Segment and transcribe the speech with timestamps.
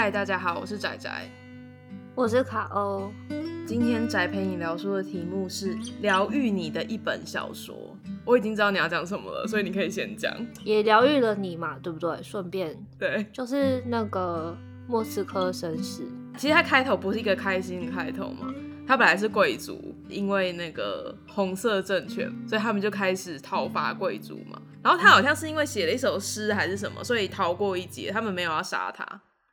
[0.00, 1.10] 嗨，大家好，我是仔仔，
[2.14, 3.10] 我是卡欧。
[3.66, 7.74] 今天宅陪你聊书的题目是疗愈你的一本小说。
[8.24, 10.32] 我已经知道你要讲什么了，所以你可以先讲。
[10.62, 12.22] 也疗愈了你嘛，对不对？
[12.22, 14.56] 顺便对，就是那个
[14.86, 16.04] 莫斯科绅士。
[16.36, 18.54] 其实他开头不是一个开心的开头嘛，
[18.86, 24.62] 他本来是贵族，因为那个红色政权，所以他们就开始讨伐贵族嘛。
[24.80, 28.12] 然后他好像是因为写了一首诗还是什么，所以逃过一劫。
[28.12, 29.04] 他们没有要杀他，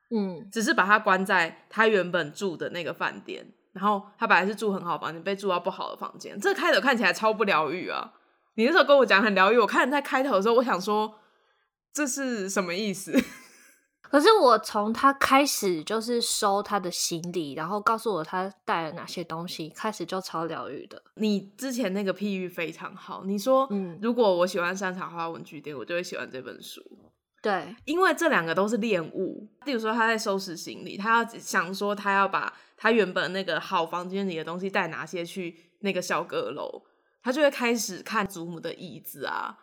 [0.09, 3.45] 嗯，只是把他关在他原本住的那个饭店。
[3.73, 6.39] 然后他本来是住很好的房间，被住到不好的房间。
[6.39, 8.13] 这开头看起来超不疗愈啊！
[8.53, 11.15] 你那时候跟我讲很疗愈，我看在开头的时候，我想说
[11.91, 13.11] 这是什么意思？
[14.01, 21.01] 可是我从他开始就是收他的行李，然后告诉我他带了哪些东西，开始就超疗愈的。
[21.15, 26.81] 你之前那个譬喻非常好，你说，嗯，如果我喜欢山茶花文具店，我就会喜欢这本书。
[27.45, 29.47] 对，因为这两个都是恋物。
[29.65, 36.81] 例如说，他在收拾行李，他要想说他要把他原本那个好房间里的东西带哪些去那个小阁楼，
[37.21, 39.55] 他就会开始看祖母的椅子啊，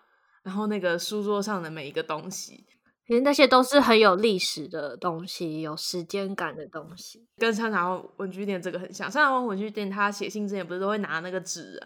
[0.45, 2.65] 然后那个书桌上的每一个东西。
[3.05, 9.11] 其实那些都是很有历史的东西，有时间感的东西，跟山茶花文具店这个很像。
[9.11, 11.83] 山茶花文具店，他写信之前不是都会拿那个纸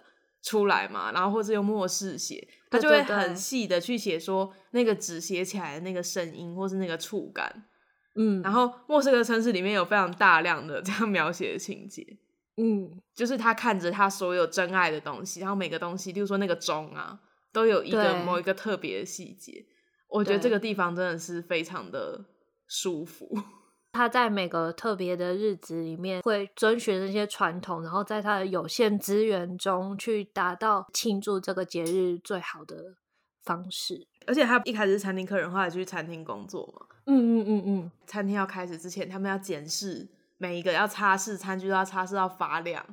[0.47, 7.65] 出来嘛，然后或者用墨试写，他就会很细的去写说那个纸写起来的那个声音，或是那个触感。
[8.15, 12.07] 嗯，然后莫斯科城市里面有非常大量的 这样描写的情节。
[12.59, 17.19] 嗯，就是他看着他所有珍爱的东西，然后每个东西，例如说那个钟啊，
[17.53, 19.67] 都有一个某一个特别的细节。
[20.09, 22.25] 我觉得这个地方真的是非常的
[22.69, 23.29] 舒服。
[23.97, 32.95] 他在每个特别的日子里面会遵循那些传统，然后在他的有限资源中去达到庆祝这个节日最好的
[33.43, 34.07] 方式。
[34.27, 36.87] 而且他一开始是餐厅客人，后来去餐厅工作嘛。
[37.07, 37.91] 嗯嗯嗯嗯。
[38.07, 40.07] 餐厅要开始之前，他们要检视
[40.37, 42.85] 每一个要擦拭餐具都要擦拭到发亮，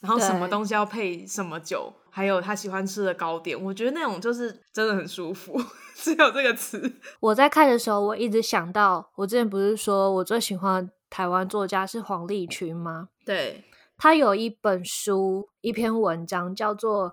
[0.00, 3.60] 然后什么东西要配什么酒，还有他喜欢吃的糕点。
[3.60, 5.60] 我觉得那种就是真的很舒服。
[5.96, 6.92] 只有这个词。
[7.20, 13.08] 我在看的时候，我一直想到，我之前不是说我最喜欢台湾作家是黄立群吗？
[13.24, 13.64] 对，
[13.96, 17.10] 他有一本书，一篇文章叫做《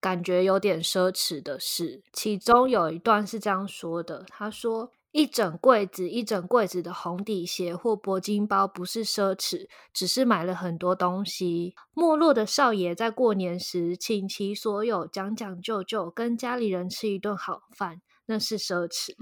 [0.00, 4.90] 感觉有点奢侈的事》，其中有一段是这样说的：他说。
[5.14, 11.76] 一整柜子、一整柜子的红底鞋或铂金包不是奢侈，只是买了很多东西。
[11.94, 19.14] 没落的少爷在过年时倾其所有，讲讲究究，跟家里人吃一顿好饭，那是奢侈。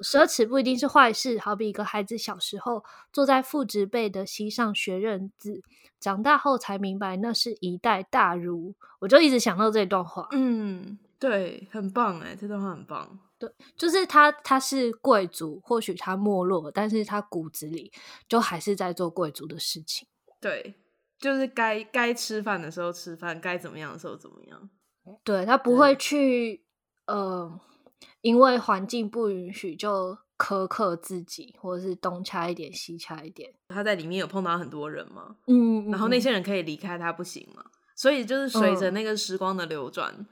[0.00, 5.64] 奢侈不一定是坏事，好比一个孩子小时候坐在父执辈的膝上学认字，
[5.98, 8.76] 长大后才明白那是一代大儒。
[9.00, 10.28] 我就一直想到这段话。
[10.30, 13.18] 嗯，对，很棒哎，这段话很棒。
[13.38, 17.92] 对，就是他，他是贵族，或许他没落，但是他骨子里
[18.28, 20.08] 就还是在做贵族的事情。
[20.40, 20.74] 对，
[21.18, 24.68] 就是该该吃饭的时候吃饭，该怎么样的时候怎么样。
[25.22, 26.64] 对，他不会去，
[27.06, 27.60] 呃，
[28.22, 33.54] 因为环境不允许就苛刻自己，或者是东掐一点西掐一点。
[33.68, 35.36] 他在里面有碰到很多人吗？
[35.46, 37.64] 嗯，嗯，然后那些人可以离开他不行吗？
[37.94, 40.12] 所以就是随着那个时光的流转。
[40.18, 40.26] 嗯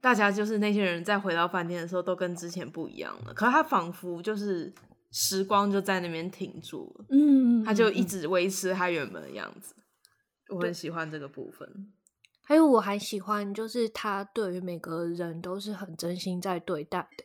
[0.00, 4.72] 大家就是那些人在回到饭店的时候都跟之前不一样了，可是他仿佛就是
[5.10, 9.74] 时光就在那边停住了，嗯，他就一直维持他原本的样子。
[10.48, 11.92] 我很喜欢这个部分，
[12.42, 17.24] 还有我还喜欢就是他对于每个人都是很真心在对待的，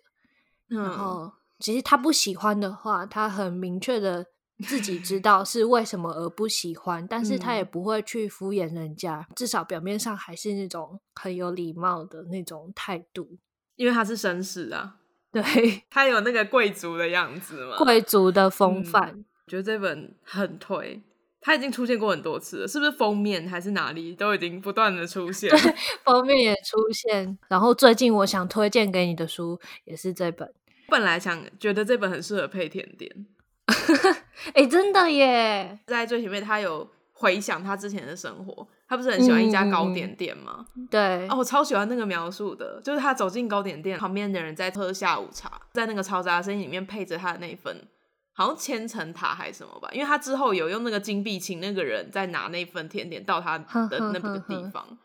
[0.76, 4.28] 嗯，然后其实他不喜欢的话，他很明确的。
[4.60, 13.38] 自己知道是为什么而不喜欢，但是他也不会去敷衍人家，嗯、至少表面上还是那种很有礼貌的那种态度。
[13.76, 14.98] 因为他是绅士啊，
[15.34, 15.42] 对，
[15.90, 19.10] 他有那个贵族的样子嘛，贵族的风范。
[19.16, 21.02] 嗯、觉得这本很推，
[21.42, 25.50] 他已经出现过很多次了，是不是封面还是哪里都已经不断的出现？
[25.50, 27.38] 对，封面也出现。
[27.50, 30.54] 然后最近我想推荐给你的书也是这本，
[30.88, 33.26] 本来想觉得这本很适合配甜点。
[34.54, 35.80] 哎、欸，真的耶！
[35.88, 38.68] 在最前面，他有回想他之前的生活。
[38.86, 40.66] 他不是很喜欢一家糕点店吗？
[40.76, 47.88] 嗯、对，哦，我超喜欢那个描述的，就是他走进糕点店，旁边的人在喝下午茶，在那个嘈杂声音里面配着他的那份，
[48.34, 49.90] 好像千层塔还是什么吧？
[49.94, 54.84] 因为他之后有用那个金币请那个人再拿那份甜点到他的那个地方。
[54.84, 54.98] 呵呵呵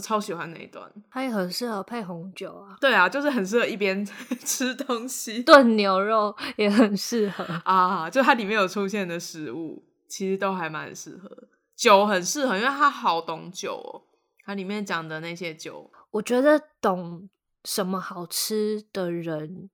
[0.00, 2.74] 我超喜欢那一段，它也很适合配红酒啊。
[2.80, 4.02] 对啊，就是很适合一边
[4.46, 8.08] 吃东西，炖牛肉也很适合啊。
[8.08, 11.30] 就它里面有出现的食物，其实都还蛮适合。
[11.76, 14.02] 酒很适合，因为它好懂酒哦。
[14.46, 17.28] 它里面讲的那些酒，我觉得懂
[17.64, 19.68] 什么好吃的人，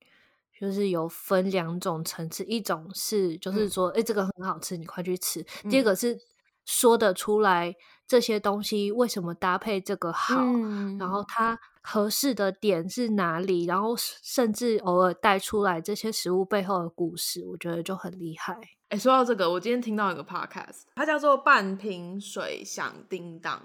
[0.61, 5.41] 就是有分两种层次，一种是就是说，哎、嗯，这个很好吃，你快去吃。
[5.63, 6.19] 嗯、第二个是
[6.65, 7.75] 说得出来
[8.07, 18.59] 这些东西为什么搭配这个好，嗯、然后它合适的点是哪里，然后甚至偶尔带出来这些食物背后的故事，我觉得就很厉害。
[18.89, 23.59] 哎，说到这个，我今天听到一个 podcast，它叫做《半瓶水响叮当》，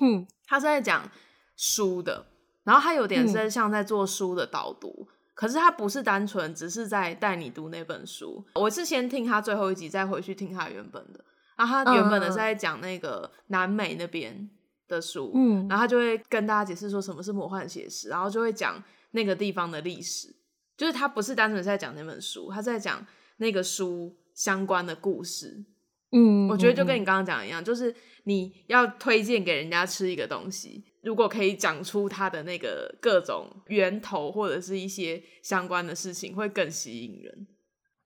[0.00, 1.10] 嗯，它是在讲
[1.56, 2.26] 书的，
[2.64, 5.06] 然后它有点是像在做书的导读。
[5.08, 11.24] 嗯可是他不是单纯只是在带你读那本书，我是先听他最后一集，再回去听他原本的。
[11.58, 14.48] 然后他原本的是在讲那个南美那边
[14.86, 20.34] 的书，嗯，然后他就会跟大家解释说什么是魔幻写实，然后就会讲那个地方的历史，
[20.76, 23.04] 就是他不是单纯在讲那本书，他在讲
[23.38, 25.64] 那个书相关的故事。
[26.12, 27.94] 嗯，我觉得就跟你刚刚讲的一样，就是
[28.24, 37.46] 你要推荐给人家吃一个东西，如果可以讲出它的那个各种源头或者是一些相关的事情，会更吸引人。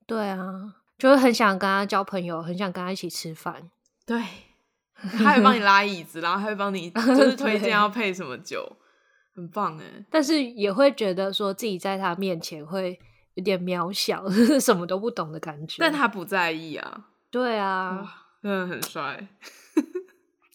[0.04, 3.68] 对啊，就会很想跟他交朋友，很想跟他一起吃饭。
[4.06, 4.22] 对，
[4.94, 8.76] 他会帮你拉椅子，然后他会帮你 就是推荐要配什么酒，
[9.34, 10.06] 很棒哎。
[10.08, 12.96] 但是也会觉得说自己在他面前会
[13.34, 14.22] 有点渺小，
[14.60, 15.78] 什么都不懂的感觉。
[15.80, 17.08] 但他不在意啊。
[17.32, 18.06] 对啊，
[18.40, 19.26] 真的很帅。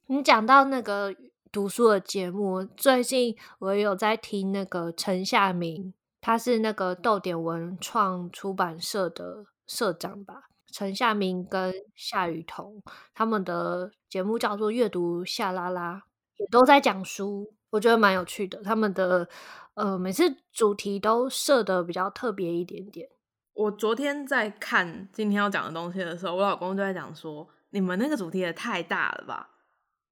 [0.05, 1.13] 你讲到那个
[1.51, 10.49] 读书的节目，最近我也有在听那个陈夏明，他是那个逗点文创出版社的社长吧？
[10.73, 12.81] 陈夏明跟夏雨桐
[13.13, 15.95] 他们的节目叫做《阅读夏拉拉》，
[16.37, 18.61] 也都在讲书，我觉得蛮有趣的。
[18.63, 19.27] 他们的
[19.75, 23.07] 呃，每次主题都设的比较特别一点点。
[23.53, 29.49] 我昨天在看今天要讲的东西的时候，我老公就在讲说：“你们那个主题也太大了吧？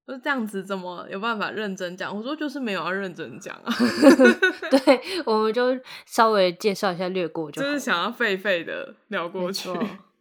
[0.07, 3.73] 就是这样子，怎么有办法认真讲？”我说：“就是没有要认真讲啊。
[4.69, 9.69] ”对，我们就稍微介绍一下，略过就好，就是想要废废的聊过去。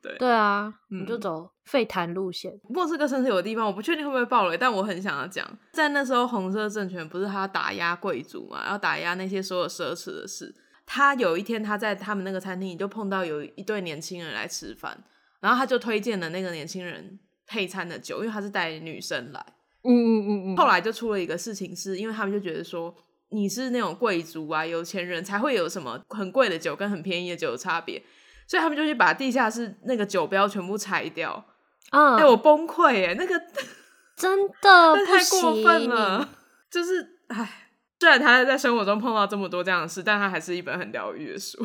[0.03, 2.53] 对对啊，嗯、你就走废谈路线。
[2.69, 10.55] 莫斯科甚至有的地方，我不确定会不会爆雷，但我很想要讲，在那时候红色政权不是他要打压贵族嘛，要打压那些所有奢侈的事。
[10.85, 15.03] 他有一天，他在他们那个餐厅里就碰到有一对年轻人来吃饭，
[15.41, 19.43] 然后他就推荐了那个年轻人配餐的酒，因为他是带女生来。
[19.85, 20.57] 嗯嗯嗯嗯。
[20.57, 22.95] 后来就出了一个事情是，是因为他们就觉得说
[23.31, 28.03] 你是那种贵族啊、有钱人才会有什么很贵的酒跟很便宜的酒的差别，
[28.47, 31.45] 所以他们就去把地下室那个酒标全部拆掉。
[31.91, 32.17] 啊！
[32.17, 33.41] 哎，我崩溃哎，那个
[34.17, 36.29] 真的太过分了，
[36.71, 37.61] 就是哎。
[38.01, 41.57] 虽然他在生活中碰到这么多这样的事，但他还是一本很疗愈的书。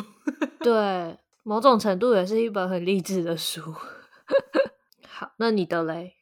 [0.61, 3.61] 对，某种程度也是一本很励志的书。
[5.05, 6.13] 好，那你的嘞？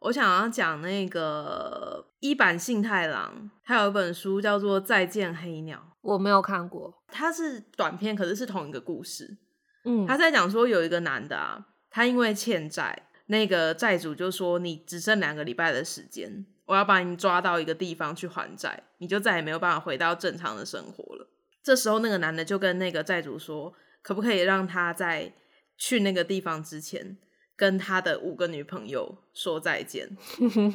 [0.00, 7.02] 我想要讲那个一坂幸太郎，他有一本书叫做《再见黑鸟》，我没有看过。
[7.08, 9.38] 它是短篇，可是是同一个故事。
[9.84, 16.46] 嗯，他在讲说有一个男的啊，他因为欠债，那个债主就说你只剩两个礼拜的时间。
[16.66, 21.28] 我要把你抓到一个地方去还债，你就再也没有办法回到正常的生活了。
[21.62, 23.72] 这时候，那个男的就跟那个债主说，
[24.02, 25.32] 可不可以让他在
[25.78, 27.16] 去那个地方之前，
[27.56, 30.08] 跟他的五个女朋友说再见，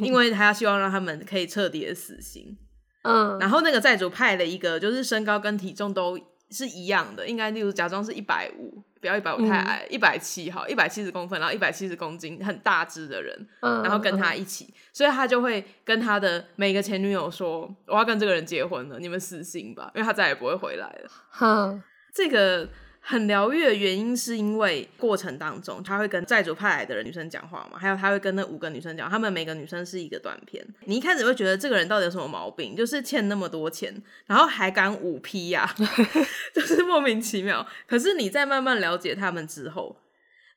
[0.02, 2.58] 因为他希望让他们可以彻底的死心。
[3.04, 8.84] 嗯，然后那个债主派了一个，就是身高跟体重都是一样的，应该例如假装是一百五。
[9.02, 21.12] 不要一百五太矮，一百七好，一百七十公分，然后一百七十公斤，很大只的人，嗯、然后跟他一起，嗯、所以他就会跟他的每个前女友说：“我要跟这个人结婚了，你们死心吧，因为他再也不会回来了。
[21.40, 21.82] 嗯”
[22.14, 22.70] 这个。
[23.04, 30.64] 很疗愈的原因是因为过程当中他会跟债主派来的人女生讲话嘛，还有他会跟那五个女生讲，他们每个女生是一个短片。
[30.86, 33.92] 你一开始会觉得这个人到底有什么毛病，就是欠那么多钱，
[34.28, 35.68] 然后还敢五 P 呀，
[36.54, 37.68] 就是莫名其妙。
[37.88, 39.98] 可是你在慢慢了解他们之后，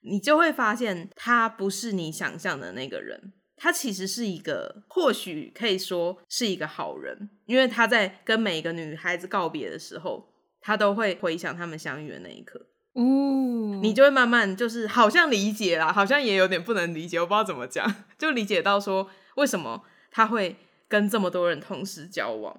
[0.02, 10.33] 你就会发现他不是你想象的那个人，他其实是一个或许可以说是一个好人，因为他在跟每一个女孩子告别的时候。
[10.66, 12.58] 他都会回想他们相遇的那一刻，
[12.94, 20.56] 嗯，你就会慢慢就是好像理解啦，好像也有点不能理解，我不知道怎么讲， 就理解到说为什么他会
[20.88, 22.58] 跟这么多人同时交往，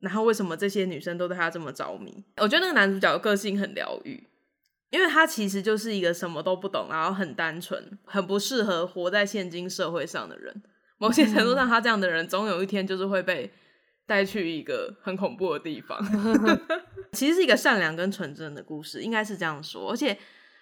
[0.00, 2.22] 然后为什么这些女生都对他这么着迷。
[2.36, 4.22] 我觉得那个男主角的个性很疗愈，
[4.90, 10.62] 因为他其实就是一个什么都不懂，然后很单纯，很不适合活在现今社会上的人。
[10.98, 13.50] 某些程度上，他这样的人总有一天就是会被。
[14.06, 15.98] 带去一个很恐怖的地方
[17.12, 19.90] 其实是一个善良跟纯真的故事，应该是这样说。
[19.90, 20.16] 而且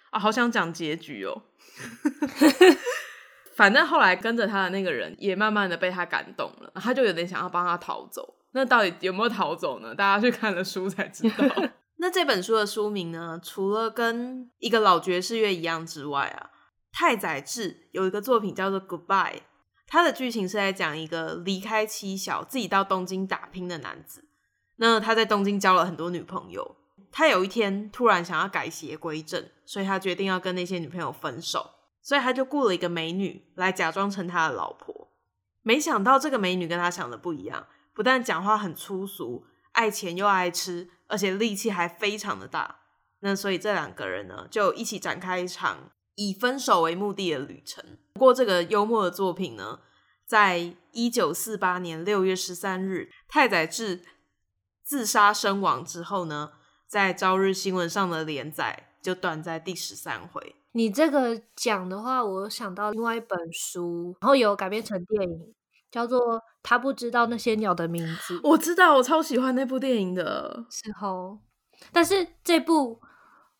[0.09, 1.43] 啊，好想讲结局哦。
[3.55, 8.35] 反正后来跟着他的那个人也慢慢的被他感动了，他就有点想要帮他逃走。
[8.51, 9.93] 那到底有没有逃走呢？
[9.93, 11.45] 大家去看了书才知道。
[11.97, 16.49] 那这本书的书名呢，除了跟一个老爵士乐一样之外啊，
[16.91, 19.33] 太宰治有一个作品叫做《Goodbye》，
[19.87, 24.25] 他的剧情是在讲一个离开妻小，自己到东京打拼的男子。
[24.77, 26.75] 那他在东京交了很多女朋友，
[27.11, 35.09] 他有一天突然想要改邪归正，所以他决定要跟那些女朋友分手，所以他就雇了一个美女来假装成他的老婆。
[35.61, 40.89] 没想到这个美女跟他想的不一样，不但讲话很粗俗，爱钱又爱吃。
[41.07, 42.77] 而且力气还非常的大，
[43.19, 47.83] 那所以这两个人呢，就一起展开一场以分手为目的的旅程。
[48.13, 49.79] 不过这个幽默的作品呢，
[50.25, 54.01] 在一九四八年六月十三日，太宰治
[54.83, 56.53] 自杀身亡之后呢，
[56.87, 60.55] 在朝日新闻上的连载就断在第十三回。
[60.71, 65.53] 你这个讲的话，我想到另外一本书，然后有改编成电影，
[65.91, 66.41] 叫做。
[66.67, 68.39] 他不知道那些鸟的名字。
[68.41, 71.37] 我知道，我超喜欢那部电影的时候，
[71.91, 72.99] 但是这部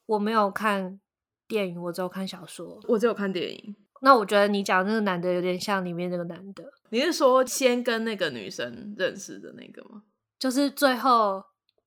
[0.07, 0.99] 我没有看
[1.47, 2.79] 电影，我只有看小说。
[2.87, 3.75] 我只有看电影。
[4.01, 6.63] 那我觉得你讲那个男的有点像里面那个男的。
[6.89, 10.03] 你是说先跟那个女生认识的那个吗？
[10.37, 11.43] 就是最后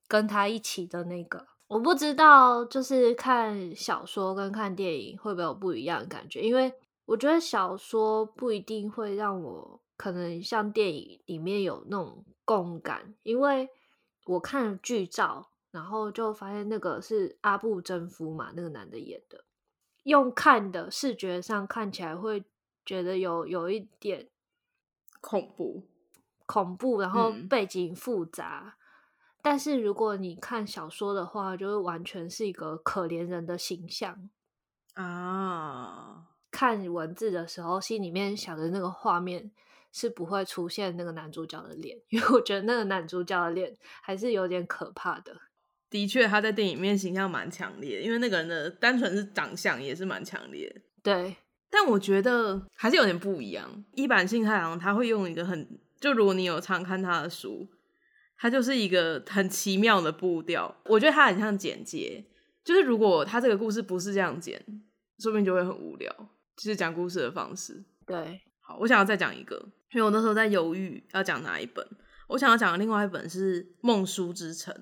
[0.07, 1.47] 跟他一起的那个。
[1.69, 6.41] 我不知道，就是看小说跟看电影会不会有不一样的感觉？
[6.41, 6.73] 因为
[7.05, 9.81] 我觉得小说不一定会让我。
[9.99, 13.69] 可能像电影里面有那种共感，因为
[14.27, 19.43] 我看了剧照，然后就发现那个是阿布真夫嘛，那个男的演的，
[20.09, 22.45] 用看的视觉上看起来会
[22.85, 24.29] 觉得有有一点
[25.21, 25.85] 恐怖，
[26.47, 28.75] 恐怖，然后背景复杂。
[28.75, 29.41] 嗯。
[29.43, 34.29] 但是如果你看小说的话，就是完全是一个可怜人的形象
[34.95, 36.27] 啊。
[36.51, 39.51] 看文字的时候，心里面想的那个画面。
[39.91, 45.35] 是不会出现那个男主角的脸，因为我觉得那个男主角的脸还是有点可怕的。
[45.91, 50.83] 的确，他在电影里面形象蛮强烈，因为那个人的单纯是长相也是蛮强烈。
[51.03, 51.35] 对，
[51.71, 53.85] 但我觉得还是有点不一样。
[53.95, 57.69] 伊坂幸太郎他会用一个很，就如果你有常看他的书，
[58.37, 60.77] 他就是一个很奇妙的步调。
[60.85, 62.25] 我觉得他很像剪接，
[62.65, 64.63] 就是如果他这个故事不是这样剪，
[65.19, 66.13] 说不定就会很无聊。
[66.57, 67.85] 就是讲故事的方式。
[68.05, 69.57] 对，好，我想要再讲一个。
[69.93, 71.87] 因为我那时候在犹豫要讲哪一本，
[72.29, 74.75] 我想要讲的另外一本是《梦书之城》，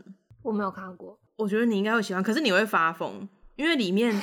[0.47, 4.15] 我没有看过，我觉得你应该会喜欢，可是你会发疯，因为里面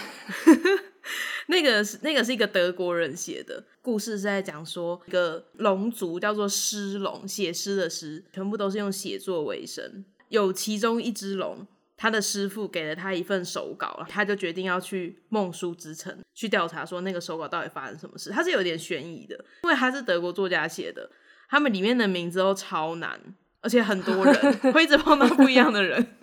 [1.47, 11.67] 那个是那个是一个德国人写的故事，是在讲说一个龙族叫做诗龙，写诗的诗，全部都是用写作为生，有其中一只龙。
[11.95, 18.29] 他的师傅给了他一份手稿，他就决定要去梦书之城去调查，说那个手稿到底发生什么事。
[18.29, 21.09] 他是有点悬疑的，因为他是德国作家写的，
[21.49, 23.17] 他们里面的名字都超难，
[23.63, 26.15] 而且很多人会一直碰到不一样的人。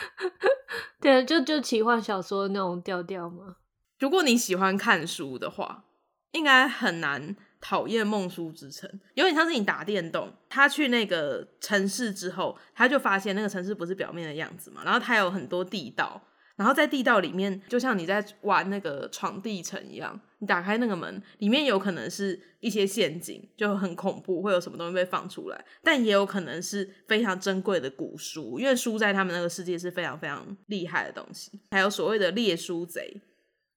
[1.00, 3.56] 对，就就奇幻小说那种调调嘛？
[3.98, 5.84] 如果你喜欢看书的话，
[6.32, 7.34] 应该很难。
[7.66, 10.30] 讨厌梦书之城，有点像是你打电动。
[10.50, 14.82] 他去那个城市之后，他就发现那个城市不是表面的样子嘛。
[14.84, 16.20] 然后他有很多地道，
[16.56, 20.20] 然后在地道里面，就像你在玩那个闯地城一样。
[20.44, 25.64] 你打开那个门，里面有可能是一些陷阱，就很恐怖，会有什么东西被放出来。
[25.82, 31.50] 但也有可能是非常珍贵的古书，因为书在他们那个世界是非常非常厉害的东西。
[31.70, 33.22] 还有所谓的猎书贼，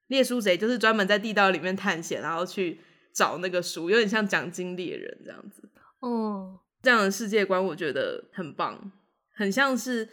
[0.08, 2.82] 猎书贼就是专门在地道里面探险，然后去。
[3.14, 5.68] 找那个书，有点像奖金猎人这样子。
[6.02, 8.92] 哦，这样的世界观我觉得很棒，
[9.34, 10.08] 很像是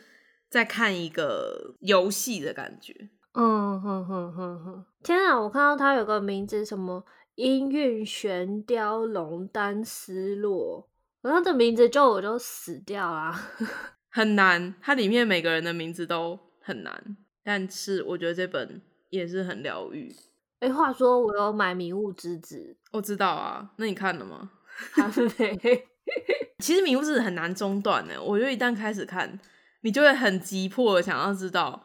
[0.49, 3.11] 在看一个游戏的感觉。
[3.35, 4.85] 嗯哼哼哼哼！
[5.03, 10.89] 天啊，我看到他有个名字，什么音韵悬雕龙丹斯洛，
[11.21, 13.39] 然后这名字就我就死掉啦，
[14.11, 14.75] 很难。
[14.81, 20.15] 它里面每个人的名字都很难，但是我觉得这本也是很疗愈。
[20.61, 23.73] 哎，话说我有买《迷雾之子》，我知道啊。
[23.77, 24.51] 那你看了吗？
[24.93, 25.89] 还 没。
[26.61, 28.15] 其实《迷雾之子》很难中断呢。
[28.23, 29.41] 我觉得一旦开始看，
[29.81, 31.85] 你就会很急迫的想要知道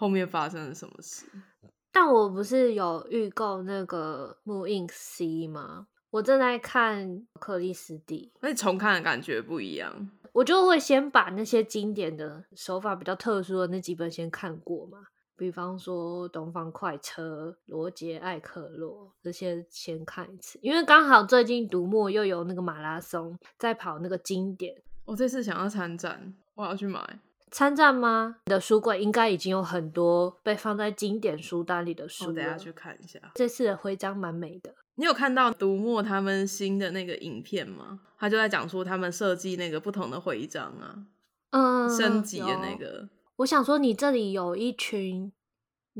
[0.00, 1.26] 后面发生了什么事。
[1.92, 5.88] 但我不是有预购那个《木印 C》吗？
[6.08, 7.06] 我正在看
[7.38, 10.10] 《克里斯蒂》，而且重看的感觉不一样。
[10.32, 15.00] 我就会先把那些经典的手法比较特殊的那几本先看过嘛。
[15.36, 24.82] 比方说《东方快车》《罗杰·艾克洛》这些先看一次，因为刚好最近读墨又有那个马拉松在跑那个经典。
[25.04, 28.36] 我这次想要参展，我要去买参战吗？
[28.46, 33.18] 你的书柜应该已经有很多被放在经典书单里的书，我等下去看一下。
[33.34, 34.74] 这次的徽章蛮美的。
[34.94, 38.00] 你有看到读墨他们新的那个影片吗？
[38.18, 41.06] 他就在讲说他们设计那个不同的徽章啊，
[41.50, 43.08] 嗯，升级的那个。
[43.36, 45.32] 我想说，你这里有一群。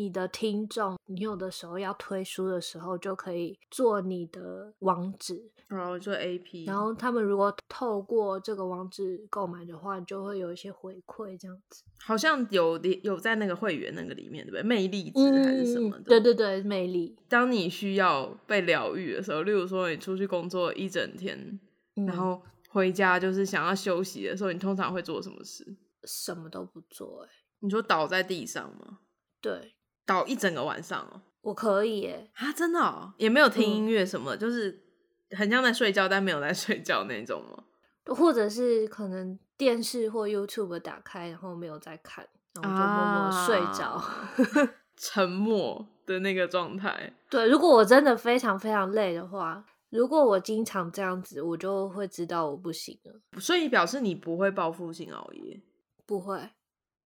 [0.00, 11.84] 你的听众，你有的时候要推书的时候，就可以做你的网址，然后做 AP，然后他们如果透过这个网址购买的话，就会有一些回馈，这样子。
[11.98, 14.62] 好像有有在那个会员那个里面，对不对？
[14.62, 15.98] 魅力值还是什么的？
[15.98, 17.14] 嗯、对对对，魅力。
[17.28, 21.60] 当你需要被疗愈的时候，例如说你出去工作一整天，
[21.96, 22.40] 嗯、然后
[22.70, 25.76] 回家就是想要休息的时候，你通常会做什么事？
[26.04, 27.30] 什么都不做、欸，哎。
[27.58, 29.00] 你说倒在地上吗？
[29.42, 29.74] 对。
[30.10, 34.82] 倒一整个晚上哦，我可以耶啊，真的哦，也没有听音乐什么，嗯、就是
[35.30, 37.62] 很像在睡觉，但没有在睡觉那种吗？
[38.12, 42.26] 或者是可能电视或 YouTube 打开，然后没有在看，
[42.60, 44.34] 然后就默默睡着，啊、
[44.98, 47.12] 沉默的那个状态。
[47.28, 53.40] 对，如果我真的非常非常累的话，如果我经常这样子，我就会知道我不行了。
[53.40, 55.60] 所以表示你不会报复性熬夜，
[56.04, 56.50] 不会。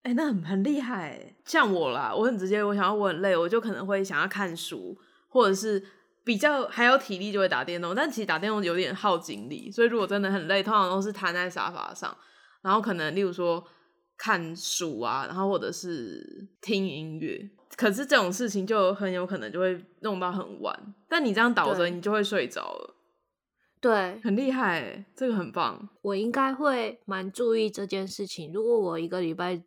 [0.04, 1.34] 哎、欸，那很很厉害。
[1.46, 4.94] 像我啦，我很直接，我想要我很累，我就可能会想要看书，
[5.28, 5.82] 或者是
[6.22, 7.94] 比较还有体力就会打电动。
[7.94, 12.14] 但其实打电动有点耗精力，所以如果真的很累，通常都是瘫在沙发上，
[12.60, 13.64] 然后可能例如说
[14.18, 17.48] 看书啊，然后或者是听音乐。
[17.74, 20.94] 可是这种事情就很有可能就会弄到很晚。
[21.08, 22.94] 但你这样倒着，你就会睡着了。
[23.80, 25.88] 对，很厉害，这个很棒。
[26.02, 28.52] 我应该会蛮注意这件事情。
[28.52, 29.62] 如果我一个礼拜。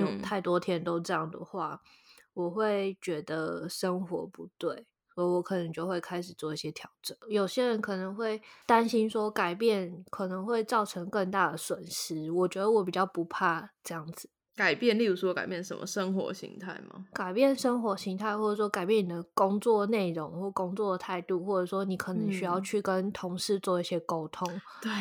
[0.00, 1.88] 有太多天都这样的话，嗯、
[2.34, 7.16] 我会觉得生活不对，所以我可能就会开始做一些调整。
[7.28, 14.30] 有些人可能会担心说改变可能会造成更大的损失，我觉得我比较不怕这样子。
[14.54, 17.06] 改变，例如说改变什么生活形态吗？
[17.14, 24.46] 改变生活形态，或者说改变你的工作内容或工作的态度，或者说你可能需要去跟同事做一些沟通。
[24.52, 24.92] 嗯、对，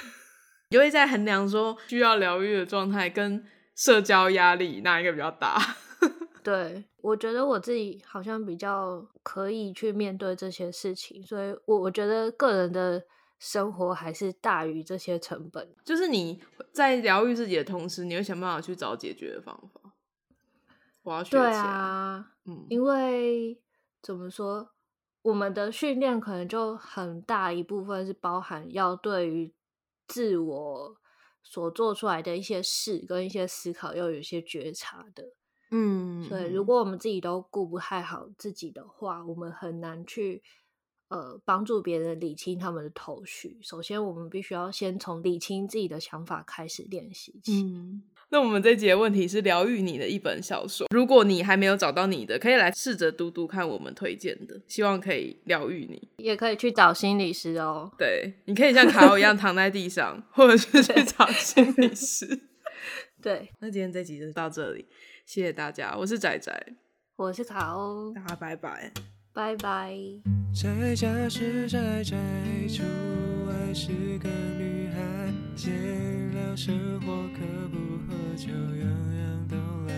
[0.68, 3.44] 你会在衡量说需要疗愈的状态跟。
[3.74, 5.58] 社交压力哪一个比较大？
[6.42, 13.04] 对，我觉得我自己好像比较可以去面对这些事情，所以我我觉得个人的
[13.38, 15.72] 生活还是大于这些成本。
[15.84, 19.80] 就是你在疗愈自己的同时，你会想办法去找解决的方法。
[21.04, 23.60] 我要学啊，嗯，因为
[24.02, 24.70] 怎么说，
[25.22, 29.52] 我们的训练可能就很大一部分是包含要对于
[30.08, 30.96] 自我。
[31.42, 35.34] 所做出来的一些事跟一些思考，要有一些觉察的，
[35.70, 40.42] 嗯，所以如果我们自己都顾不太好自己的话，我们很难去
[41.08, 43.58] 呃帮助别人理清他们的头绪。
[43.62, 47.64] 首先，我们必须要先从理清自己的想法开始练习起。
[47.64, 50.86] 嗯那我们这集的问题是疗愈你的一本小说。
[50.90, 56.08] 如果你还没有找到你的，可以来试着读读看我们推荐的，希望可以疗愈你。
[56.16, 57.92] 也可以去找心理师哦。
[57.98, 62.40] 对，你可以像卡欧一样躺在地上，或者是去找心理师。
[63.20, 64.86] 对，那今天这集就到这里，
[65.26, 65.94] 谢谢大家。
[65.98, 66.72] 我是仔仔，
[67.16, 68.90] 我是卡欧，大家拜拜，
[69.34, 69.94] 拜拜。
[70.54, 72.16] 在家是仔仔，
[72.66, 72.82] 出
[73.46, 74.61] 外是个女孩，闲
[76.56, 77.76] 生活可不。
[78.34, 79.94] 就样样都来，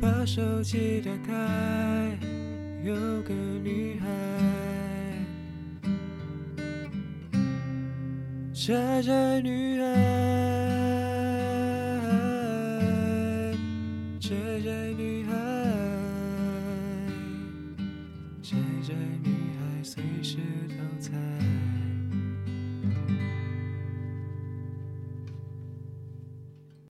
[0.00, 2.16] 把手机打开，
[2.84, 4.06] 有个女孩，
[8.52, 10.63] 宅宅女孩，